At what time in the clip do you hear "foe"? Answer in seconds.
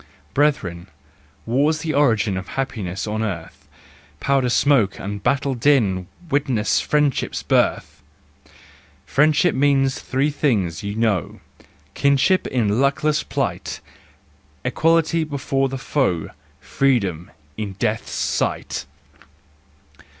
15.77-16.29